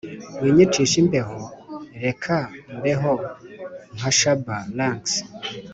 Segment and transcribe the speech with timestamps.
[0.43, 1.37] winyicisha imbeho
[2.03, 2.35] reka
[2.77, 3.13] mbeho
[3.95, 5.13] nka shabba ranks